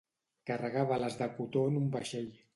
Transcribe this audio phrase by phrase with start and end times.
[0.49, 2.35] Carregar bales de cotó en un vaixell.